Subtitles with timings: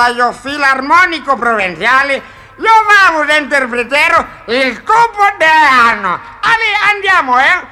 [0.00, 2.22] Uruguayo Filarmónico Provinciale,
[2.56, 6.18] lo vamos a interpretare il cupo dell'anno.
[6.40, 7.69] Ale, andiamo, eh?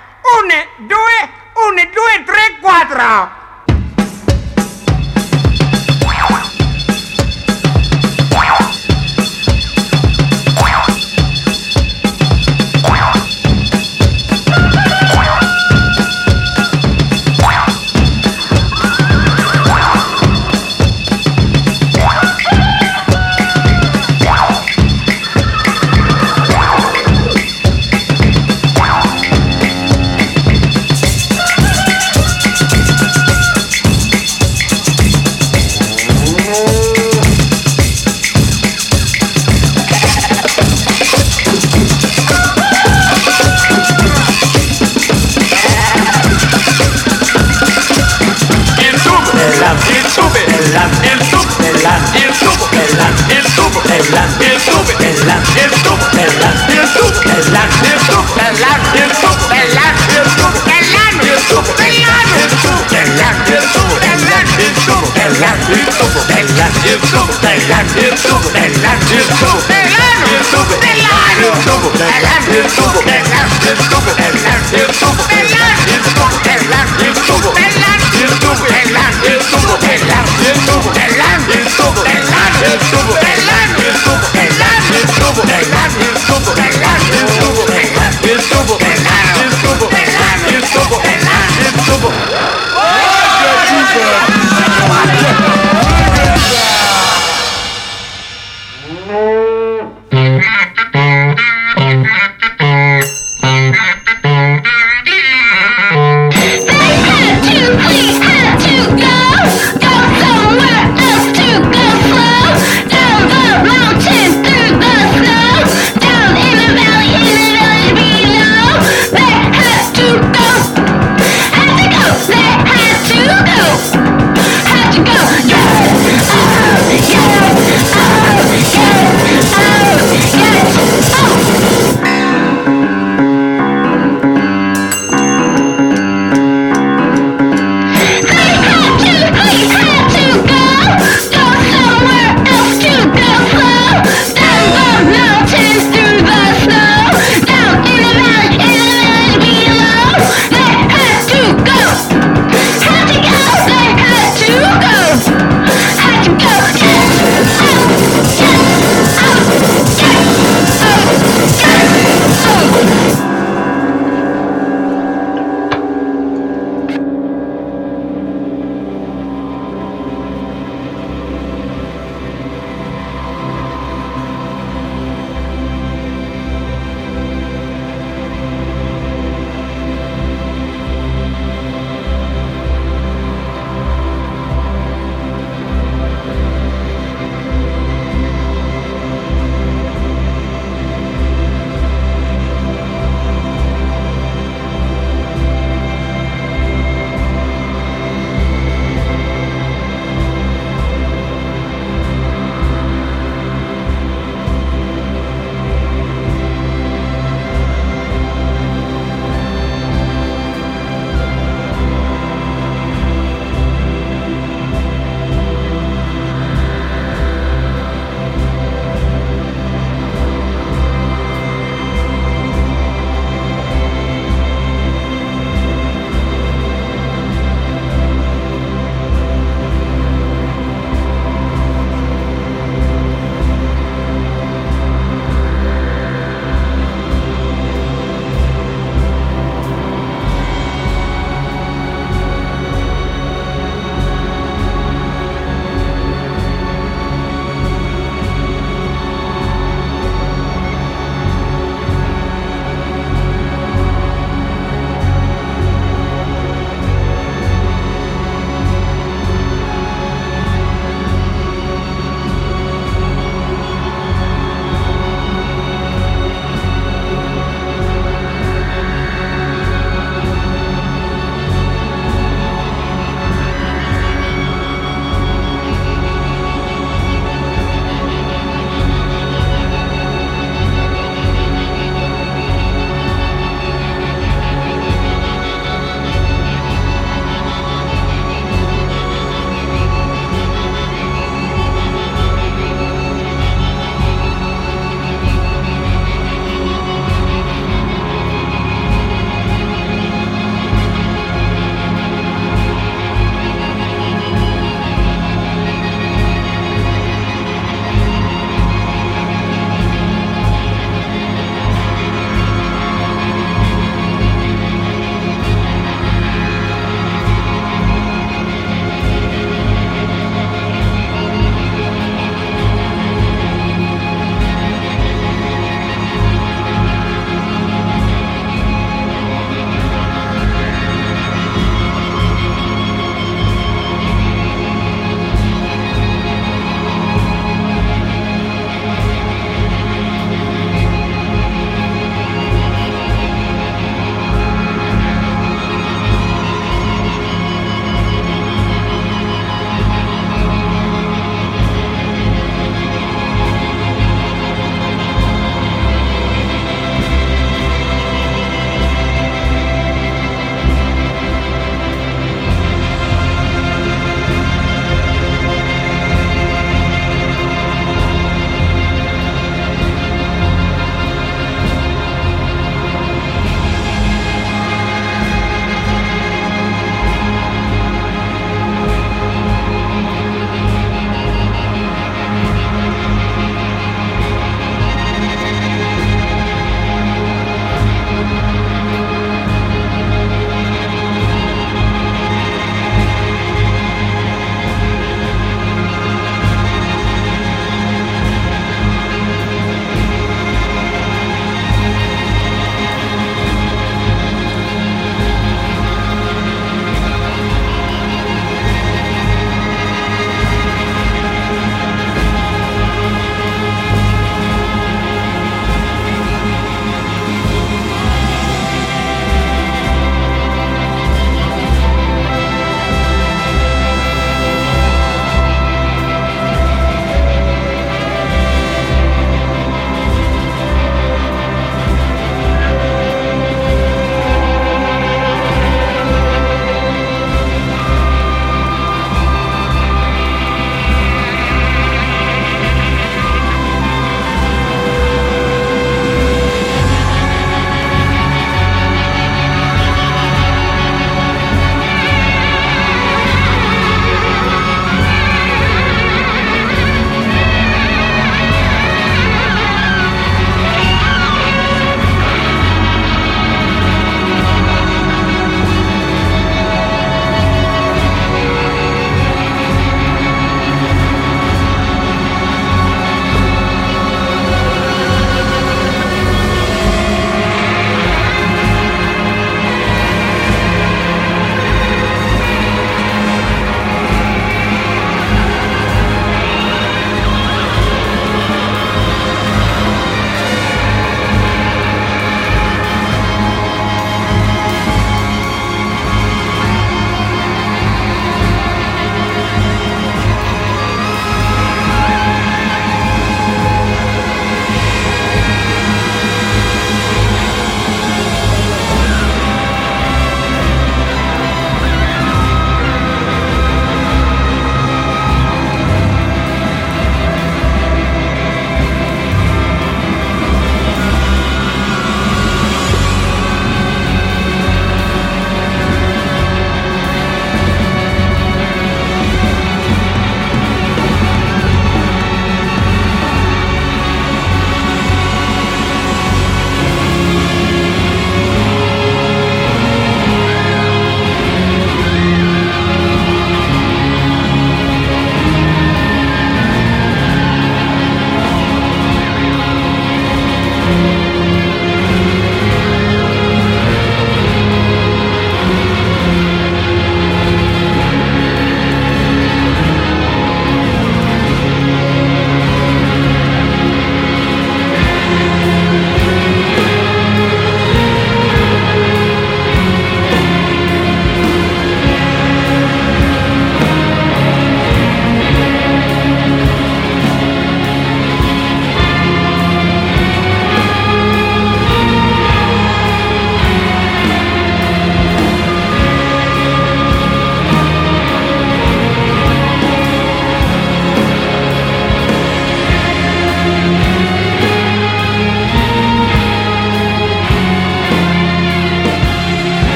[90.59, 91.01] Estuvo,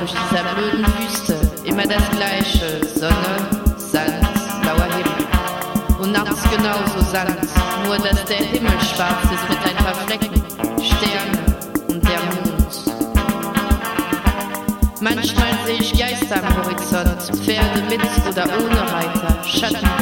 [0.00, 3.36] durch dieser blöden Wüste immer das gleiche Sonne,
[3.76, 6.00] Sand, blauer Himmel.
[6.00, 7.36] Und nachts genauso Sand,
[7.84, 10.42] nur dass der Himmel schwarz ist mit ein paar Flecken,
[10.82, 11.38] Sterne
[11.88, 12.72] und der Mond.
[15.02, 19.99] Manchmal sehe ich Geister am Horizont, Pferde mit oder ohne Reiter, Schattenbäume,